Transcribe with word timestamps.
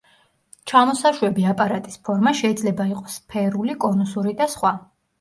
ჩამოსაშვები 0.71 1.45
აპარატის 1.51 1.99
ფორმა 2.09 2.35
შეიძლება 2.41 2.91
იყოს 2.97 3.21
სფერული, 3.23 3.81
კონუსური 3.89 4.39
და 4.43 4.53
სხვა. 4.59 4.79